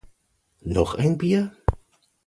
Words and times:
Noch 0.63 0.95
ein 0.95 1.19
Bier? 1.19 1.55